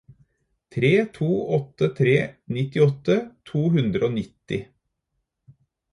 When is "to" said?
1.17-1.27, 3.53-3.65